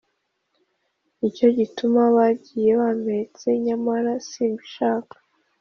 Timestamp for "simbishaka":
4.27-5.15